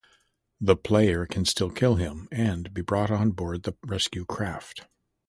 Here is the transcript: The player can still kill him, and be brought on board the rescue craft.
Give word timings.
The 0.59 0.75
player 0.75 1.27
can 1.27 1.45
still 1.45 1.69
kill 1.69 1.97
him, 1.97 2.27
and 2.31 2.73
be 2.73 2.81
brought 2.81 3.11
on 3.11 3.33
board 3.33 3.61
the 3.61 3.75
rescue 3.85 4.25
craft. 4.25 4.87